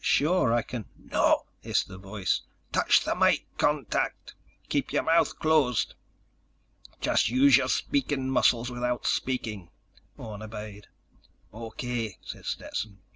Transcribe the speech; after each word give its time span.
"Sure. 0.03 0.51
I 0.51 0.63
can—" 0.63 0.85
"No!" 0.97 1.45
hissed 1.59 1.87
the 1.87 1.99
voice. 1.99 2.41
"Touch 2.71 3.03
the 3.05 3.13
mike 3.13 3.45
contact. 3.59 4.33
Keep 4.67 4.91
your 4.91 5.03
mouth 5.03 5.37
closed. 5.37 5.93
Just 7.01 7.29
use 7.29 7.55
your 7.55 7.69
speaking 7.69 8.27
muscles 8.27 8.71
without 8.71 9.05
speaking." 9.05 9.69
Orne 10.17 10.41
obeyed. 10.41 10.87
"O.K.," 11.53 12.17
said 12.23 12.45
Stetson. 12.47 12.97